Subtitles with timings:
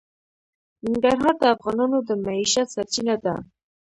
[0.85, 3.35] ننګرهار د افغانانو د معیشت سرچینه ده.